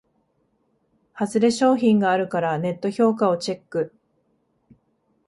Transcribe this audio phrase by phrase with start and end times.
[1.13, 3.93] ハズレ商品があるからネット評価をチェック